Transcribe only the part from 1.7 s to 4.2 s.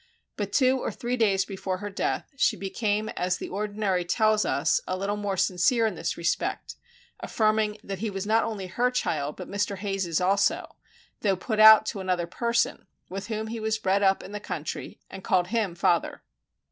her death, she became as the ordinary